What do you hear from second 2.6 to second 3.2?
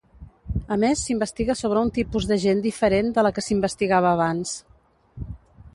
diferent